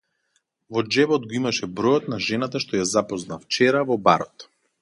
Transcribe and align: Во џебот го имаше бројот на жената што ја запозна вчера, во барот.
Во 0.77 0.81
џебот 0.95 1.27
го 1.33 1.37
имаше 1.41 1.69
бројот 1.81 2.09
на 2.13 2.21
жената 2.31 2.65
што 2.67 2.81
ја 2.81 2.89
запозна 2.97 3.41
вчера, 3.45 3.89
во 3.93 4.03
барот. 4.09 4.51